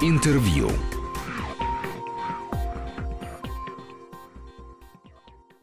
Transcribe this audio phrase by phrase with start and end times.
[0.00, 0.70] Интервью.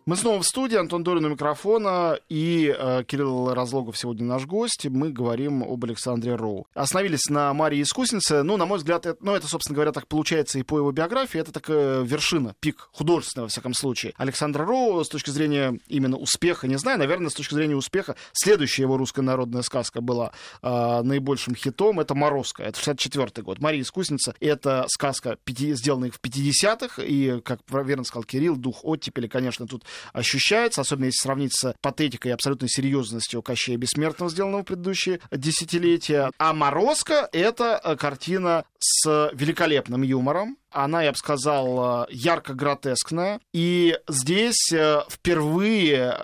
[0.08, 4.86] Мы снова в студии, Антон Дорин у микрофона и э, Кирилл Разлогов сегодня наш гость.
[4.86, 6.68] Мы говорим об Александре Роу.
[6.76, 8.44] Остановились на Марии Искуснице.
[8.44, 11.40] Ну, на мой взгляд, это, ну, это, собственно говоря, так получается и по его биографии.
[11.40, 14.14] Это такая вершина, пик художественного, во всяком случае.
[14.18, 18.84] Александра Роу с точки зрения именно успеха, не знаю, наверное, с точки зрения успеха, следующая
[18.84, 22.00] его русская народная сказка была э, наибольшим хитом.
[22.00, 22.62] Это «Морозко».
[22.62, 23.58] Это 64 год.
[23.60, 27.02] Мария Искусница— это сказка, пяти, сделанная в 50-х.
[27.02, 32.32] И, как верно сказал Кирилл, дух оттепели, конечно, тут ощущается, особенно если сравнить с патетикой
[32.32, 36.32] и абсолютной серьезностью Кощея Бессмертного, сделанного в предыдущие десятилетия.
[36.38, 40.58] А «Морозко»— это э, картина с великолепным юмором.
[40.76, 43.40] Она, я бы сказал, э, ярко-гротескная.
[43.54, 46.18] И здесь э, впервые,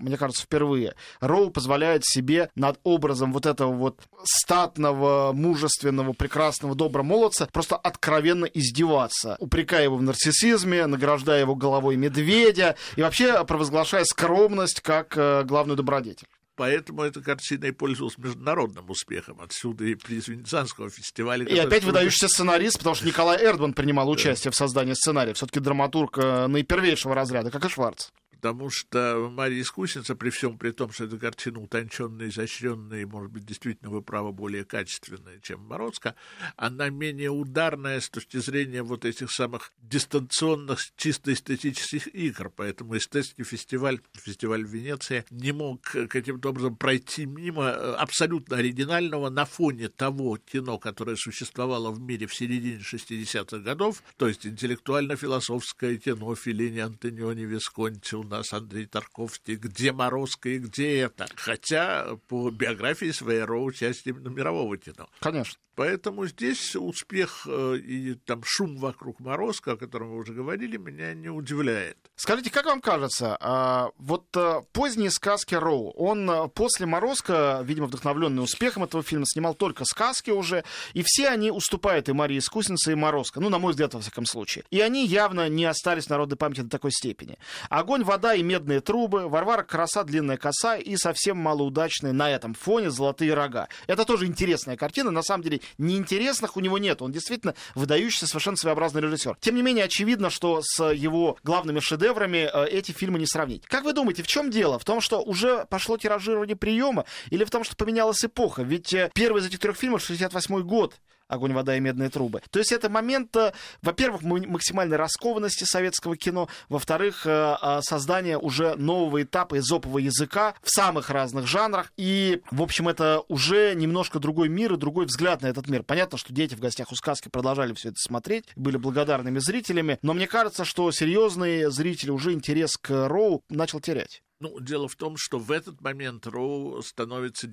[0.00, 7.06] мне кажется, впервые, Роу позволяет себе над образом вот этого вот статного, мужественного, прекрасного, доброго
[7.06, 14.04] молодца просто откровенно издеваться, упрекая его в нарциссизме, награждая его головой медведя и вообще провозглашая
[14.04, 16.26] скромность как э, главную добродетель.
[16.56, 19.40] Поэтому эта картина и пользовалась международным успехом.
[19.40, 21.44] Отсюда и приз Венецианского фестиваля.
[21.44, 25.34] И опять выдающийся сценарист, потому что Николай Эрдман принимал участие в создании сценария.
[25.34, 28.08] Все-таки драматург э, наипервейшего разряда, как и Шварц
[28.46, 33.32] потому что Мария Искусница, при всем при том, что эта картина утонченная, изощренная и, может
[33.32, 36.14] быть, действительно, вы правы, более качественная, чем Морозко,
[36.56, 42.52] она менее ударная с точки зрения вот этих самых дистанционных, чисто эстетических игр.
[42.54, 49.44] Поэтому эстетский фестиваль, фестиваль в Венеции, не мог каким-то образом пройти мимо абсолютно оригинального на
[49.44, 56.36] фоне того кино, которое существовало в мире в середине 60-х годов, то есть интеллектуально-философское кино
[56.36, 61.26] Филини, Антониони, Висконти, у нас Андрей Тарковский, где Морозко и где это.
[61.36, 65.08] Хотя по биографии своей Роу часть именно мирового кино.
[65.20, 65.58] Конечно.
[65.76, 71.12] Поэтому здесь успех э, и там шум вокруг Морозко, о котором вы уже говорили, меня
[71.12, 71.98] не удивляет.
[72.16, 77.88] Скажите, как вам кажется, а, вот э, поздние сказки Роу, он э, после Морозко, видимо,
[77.88, 80.64] вдохновленный успехом этого фильма, снимал только сказки уже,
[80.94, 84.24] и все они уступают и Марии Искуснице, и Морозко, ну, на мой взгляд, во всяком
[84.24, 84.64] случае.
[84.70, 87.36] И они явно не остались в народной памяти до такой степени.
[87.68, 92.90] Огонь, вода и медные трубы, Варвара Краса, длинная коса и совсем малоудачные на этом фоне
[92.90, 93.68] золотые рога.
[93.86, 97.02] Это тоже интересная картина, на самом деле неинтересных у него нет.
[97.02, 99.36] Он действительно выдающийся, совершенно своеобразный режиссер.
[99.40, 103.64] Тем не менее, очевидно, что с его главными шедеврами э, эти фильмы не сравнить.
[103.66, 104.78] Как вы думаете, в чем дело?
[104.78, 108.62] В том, что уже пошло тиражирование приема или в том, что поменялась эпоха?
[108.62, 110.94] Ведь э, первый из этих трех фильмов 68 год
[111.28, 112.42] огонь, вода и медные трубы.
[112.50, 118.74] То есть это момент, э, во-первых, максимальной раскованности советского кино, во-вторых, э, э, создание уже
[118.76, 121.92] нового этапа изопового языка в самых разных жанрах.
[121.96, 125.82] И, в общем, это уже немножко другой мир и другой взгляд на этот мир.
[125.82, 130.14] Понятно, что дети в гостях у сказки продолжали все это смотреть, были благодарными зрителями, но
[130.14, 134.22] мне кажется, что серьезные зрители уже интерес к Роу начал терять.
[134.38, 137.50] Ну, дело в том, что в этот момент Роу становится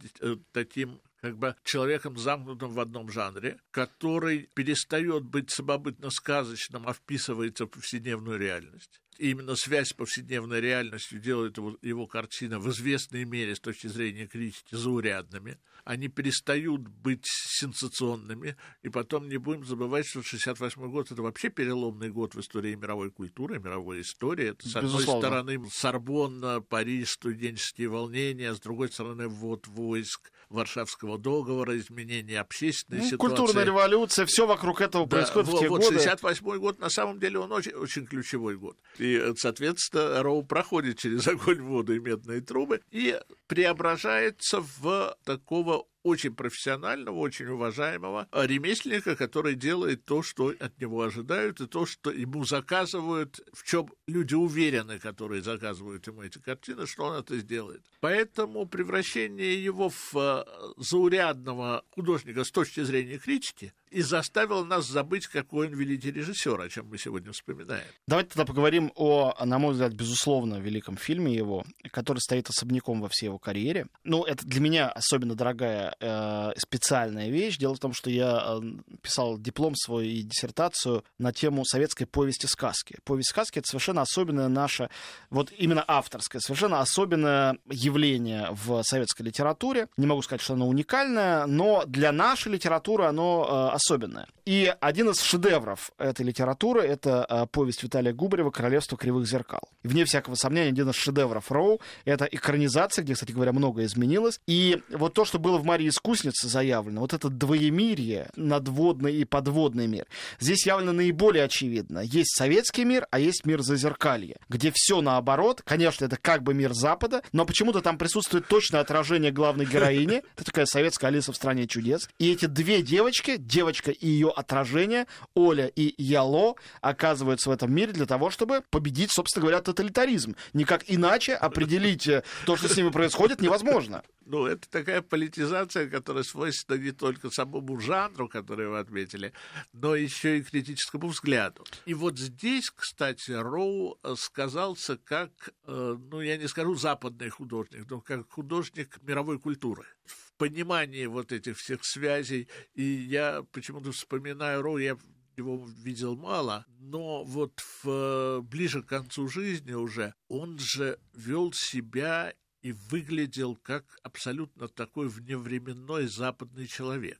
[0.51, 7.69] таким как бы человеком, замкнутым в одном жанре, который перестает быть самобытно-сказочным, а вписывается в
[7.69, 8.99] повседневную реальность.
[9.23, 14.27] Именно связь с повседневной реальностью делает его, его картины в известной мере с точки зрения
[14.27, 15.59] критики заурядными.
[15.85, 18.57] Они перестают быть сенсационными.
[18.81, 23.11] И потом не будем забывать, что 68 год— это вообще переломный год в истории мировой
[23.11, 24.49] культуры, мировой истории.
[24.49, 31.17] Это, с одной стороны, Сорбонна, Париж, студенческие волнения, а с другой стороны, ввод войск Варшавского
[31.17, 33.35] договора, изменение общественной ну, ситуации.
[33.35, 35.95] Культурная революция, все вокруг этого да, происходит вот, в те вот годы.
[35.95, 38.77] 68 год, на самом деле, он очень, очень ключевой год.
[38.99, 43.19] И, соответственно, Роу проходит через огонь, воду и медные трубы и
[43.53, 51.61] преображается в такого очень профессионального, очень уважаемого ремесленника, который делает то, что от него ожидают,
[51.61, 57.05] и то, что ему заказывают, в чем люди уверены, которые заказывают ему эти картины, что
[57.05, 57.83] он это сделает.
[58.01, 60.43] Поэтому превращение его в э,
[60.77, 66.67] заурядного художника с точки зрения критики и заставило нас забыть, какой он великий режиссер, о
[66.67, 67.85] чем мы сегодня вспоминаем.
[68.07, 73.07] Давайте тогда поговорим о, на мой взгляд, безусловно, великом фильме его, который стоит особняком во
[73.07, 73.87] всей его карьере.
[74.03, 77.57] Ну, это для меня особенно дорогая э, специальная вещь.
[77.57, 78.61] Дело в том, что я э,
[79.01, 82.97] писал диплом свой и диссертацию на тему советской повести сказки.
[83.03, 84.89] Повесть сказки это совершенно особенное наше,
[85.29, 89.87] вот именно авторское, совершенно особенное явление в советской литературе.
[89.97, 94.27] Не могу сказать, что оно уникальное, но для нашей литературы оно э, особенное.
[94.45, 99.69] И один из шедевров этой литературы это э, повесть Виталия Губарева «Королевство кривых зеркал».
[99.83, 104.39] И вне всякого сомнения, один из шедевров Роу— это экранизация, где, кстати говоря, многое изменилось.
[104.47, 109.87] И вот то, что было в Марии Искусницы заявлено, вот это двоемирие, надводный и подводный
[109.87, 110.05] мир,
[110.39, 111.99] здесь явно наиболее очевидно.
[111.99, 115.61] Есть советский мир, а есть мир зазеркалья, где все наоборот.
[115.65, 120.23] Конечно, это как бы мир Запада, но почему-то там присутствует точное отражение главной героини.
[120.35, 122.09] Это такая советская Алиса в стране чудес.
[122.19, 127.93] И эти две девочки, девочка и ее отражение, Оля и Яло, оказываются в этом мире
[127.93, 130.35] для того, чтобы победить, собственно говоря, тоталитаризм.
[130.53, 134.03] Никак иначе определить э, то, что с ними происходит, невозможно.
[134.25, 139.33] Ну, это такая политизация, которая свойственна не только самому жанру, который вы отметили,
[139.73, 141.65] но еще и критическому взгляду.
[141.85, 145.31] И вот здесь, кстати, Роу сказался как,
[145.65, 151.33] э, ну, я не скажу западный художник, но как художник мировой культуры в понимании вот
[151.33, 152.47] этих всех связей.
[152.75, 154.97] И я почему-то вспоминаю Роу, я
[155.37, 162.33] его видел мало, но вот в, ближе к концу жизни уже он же вел себя
[162.63, 167.19] и выглядел как абсолютно такой вневременной западный человек.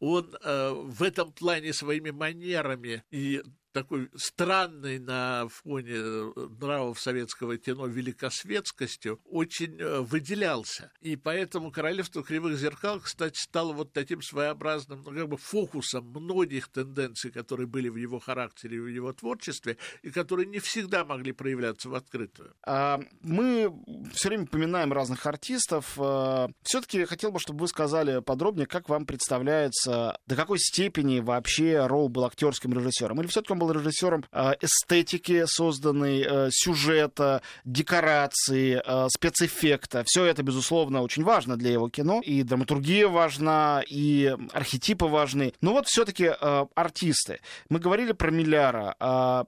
[0.00, 3.42] Он э, в этом плане своими манерами и
[3.72, 10.92] такой странной на фоне э, нравов советского кино великосветскостью очень э, выделялся.
[11.00, 16.68] И поэтому «Королевство кривых зеркал», кстати, стало вот таким своеобразным ну, как бы фокусом многих
[16.68, 21.88] тенденций, которые были в его характере в его творчестве, и которые не всегда могли проявляться
[21.88, 22.54] в открытую.
[22.66, 23.72] А, мы
[24.12, 25.94] все время поминаем разных артистов.
[25.98, 31.86] А, Все-таки хотел бы, чтобы вы сказали подробнее, как вам представляется, до какой степени вообще
[31.86, 33.20] Роу был актерским режиссером?
[33.20, 40.02] Или все-таки он был режиссером э, эстетики созданной, э, сюжета, декорации, э, спецэффекта.
[40.06, 42.20] Все это, безусловно, очень важно для его кино.
[42.24, 45.52] И драматургия важна, и архетипы важны.
[45.60, 46.26] Но вот все-таки
[46.74, 47.40] артисты.
[47.68, 48.96] Мы говорили про Милляра.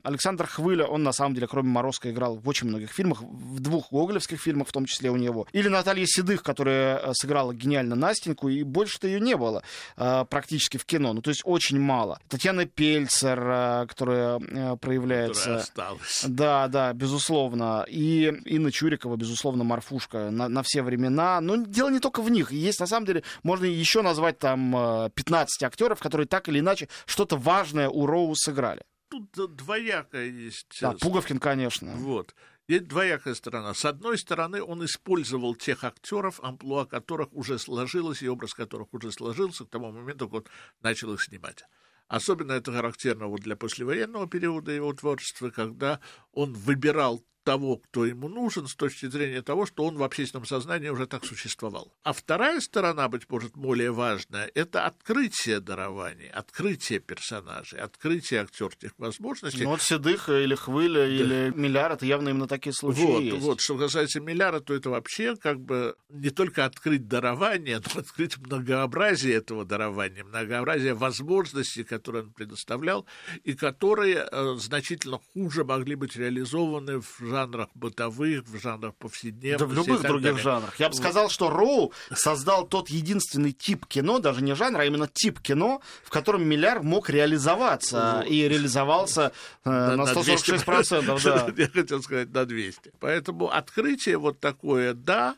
[0.02, 3.90] Александр Хвыля, он на самом деле, кроме Морозко, играл в очень многих фильмах, в двух
[3.90, 5.46] гоголевских фильмах, в том числе у него.
[5.52, 9.62] Или Наталья Седых, которая сыграла гениально Настеньку, и больше-то ее не было
[9.96, 11.12] практически в кино.
[11.14, 12.20] Ну, то есть очень мало.
[12.28, 15.56] Татьяна Пельцер, которая э, проявляется.
[15.58, 16.24] осталась.
[16.26, 17.84] Да, да, безусловно.
[17.88, 21.40] И Инна Чурикова, безусловно, морфушка на, на все времена.
[21.40, 22.50] Но дело не только в них.
[22.50, 26.88] Есть, на самом деле, можно еще назвать там 15 э, актеров, которые так или иначе
[27.06, 28.82] что-то важное у Роу сыграли.
[29.08, 30.78] Тут двоякая есть.
[30.80, 31.92] Да, Пуговкин, конечно.
[31.94, 32.34] Вот.
[32.66, 33.74] Есть двоякая сторона.
[33.74, 39.12] С одной стороны, он использовал тех актеров, амплуа которых уже сложилось, и образ которых уже
[39.12, 40.44] сложился к тому моменту, как он
[40.80, 41.64] начал их снимать.
[42.12, 45.98] Особенно это характерно вот для послевоенного периода его творчества, когда
[46.32, 50.88] он выбирал того, кто ему нужен, с точки зрения того, что он в общественном сознании
[50.88, 51.92] уже так существовал.
[52.02, 59.64] А вторая сторона, быть может, более важная, это открытие дарований, открытие персонажей, открытие актерских возможностей.
[59.64, 61.06] Ну, вот Седых или Хвыля да.
[61.06, 63.38] или Милляр, это явно именно такие случаи вот, есть.
[63.38, 68.38] Вот, что касается Милляра, то это вообще как бы не только открыть дарование, но открыть
[68.38, 73.06] многообразие этого дарования, многообразие возможностей, которые он предоставлял,
[73.42, 79.58] и которые э, значительно хуже могли быть реализованы в жанрах бытовых, в жанрах повседневных.
[79.60, 80.42] Да в любых других далее.
[80.42, 80.80] жанрах.
[80.80, 85.08] Я бы сказал, что Роу создал тот единственный тип кино, даже не жанр, а именно
[85.12, 89.32] тип кино, в котором Милляр мог реализоваться и реализовался
[89.64, 91.22] э, на, на 146%.
[91.22, 91.52] Да.
[91.62, 92.92] Я хотел сказать на 200.
[93.00, 95.36] Поэтому открытие вот такое, да,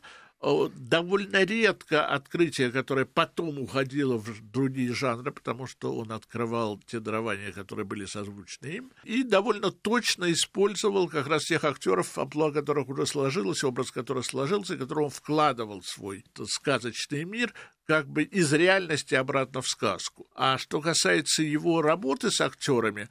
[0.75, 7.51] довольно редко открытие, которое потом уходило в другие жанры, потому что он открывал те дарования,
[7.51, 13.05] которые были созвучны им, и довольно точно использовал как раз тех актеров, амплуа которых уже
[13.07, 17.53] сложилось, образ которых сложился, который он вкладывал свой сказочный мир,
[17.85, 20.27] как бы из реальности обратно в сказку.
[20.35, 23.09] А что касается его работы с актерами,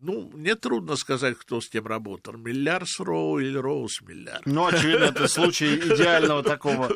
[0.00, 2.34] ну, мне трудно сказать, кто с кем работал.
[2.34, 4.42] Милляр с Роу или Роу с Милляр.
[4.44, 6.90] Ну, очевидно, это случай идеального такого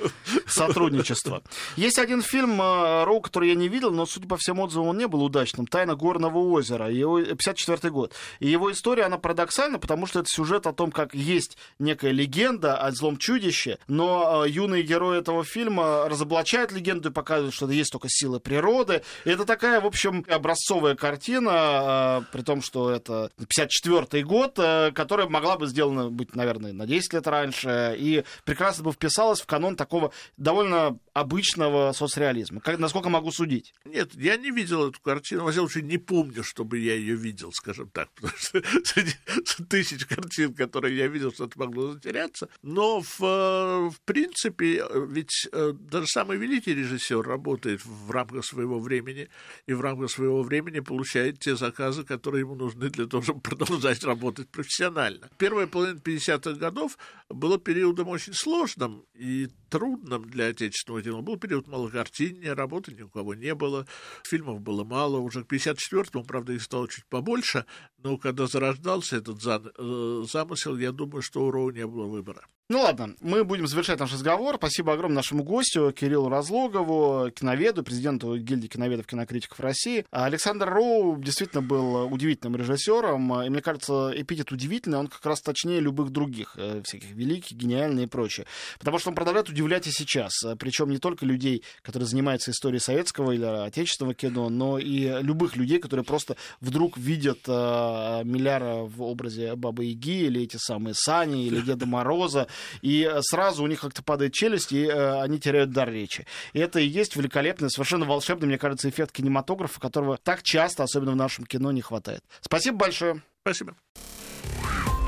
[0.47, 1.43] сотрудничества.
[1.77, 4.99] Есть один фильм э, Роу, который я не видел, но, судя по всем отзывам, он
[4.99, 5.67] не был удачным.
[5.67, 8.15] «Тайна горного озера», его 54 год.
[8.39, 12.77] И его история, она парадоксальна, потому что это сюжет о том, как есть некая легенда
[12.77, 17.93] о злом чудище, но э, юные герои этого фильма разоблачают легенду и показывают, что есть
[17.93, 19.03] только силы природы.
[19.25, 24.93] И это такая, в общем, образцовая картина, э, при том, что это 54 год, э,
[24.93, 29.47] которая могла бы сделана быть, наверное, на 10 лет раньше, и прекрасно бы вписалась в
[29.47, 32.61] канон такого довольно обычного соцреализма.
[32.61, 33.75] Как, насколько могу судить?
[33.85, 35.45] Нет, я не видел эту картину.
[35.45, 38.11] Во всяком не помню, чтобы я ее видел, скажем так.
[38.15, 42.49] Потому что тысяч картин, которые я видел, что-то могло затеряться.
[42.63, 49.29] Но, в, в принципе, ведь э, даже самый великий режиссер работает в рамках своего времени
[49.67, 54.05] и в рамках своего времени получает те заказы, которые ему нужны для того, чтобы продолжать
[54.05, 55.31] работать профессионально.
[55.39, 56.99] Первая половина 50-х годов
[57.29, 61.23] было периодом очень сложным и трудным для отечественного потянуло.
[61.23, 63.87] Был период малокартиннее, работы ни у кого не было,
[64.25, 65.19] фильмов было мало.
[65.19, 67.65] Уже к 54-му, правда, их стало чуть побольше,
[67.99, 72.47] но когда зарождался этот э, замысел, я думаю, что у Роу не было выбора.
[72.71, 74.55] Ну ладно, мы будем завершать наш разговор.
[74.55, 80.07] Спасибо огромное нашему гостю Кириллу Разлогову, киноведу, президенту гильдии киноведов кинокритиков России.
[80.13, 85.81] Александр Роу действительно был удивительным режиссером, и мне кажется, эпитет удивительный, он как раз точнее
[85.81, 88.47] любых других, э, всяких великих, гениальный и прочее.
[88.79, 93.33] Потому что он продолжает удивлять и сейчас, причем не только людей, которые занимаются историей советского
[93.33, 99.87] или отечественного кино, но и любых людей, которые просто вдруг видят э, в образе Бабы
[99.87, 102.47] Яги, или эти самые Сани, или Деда Мороза,
[102.83, 106.27] и э, сразу у них как-то падает челюсть, и э, они теряют дар речи.
[106.53, 111.13] И это и есть великолепный, совершенно волшебный, мне кажется, эффект кинематографа, которого так часто, особенно
[111.13, 112.23] в нашем кино, не хватает.
[112.41, 113.23] Спасибо большое.
[113.43, 113.75] Спасибо.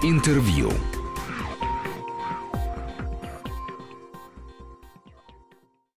[0.03, 0.73] Интервью.